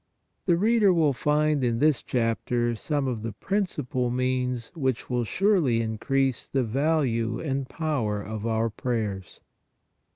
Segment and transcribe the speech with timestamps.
[0.47, 5.79] The reader will find in this chapter some of the principal means which will surely
[5.79, 9.41] increase the value and power of our prayers.